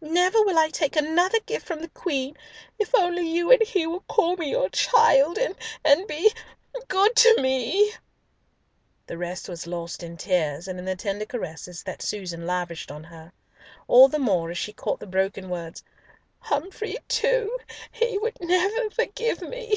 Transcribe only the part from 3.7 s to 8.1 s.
will call me your child, and be—good to me—"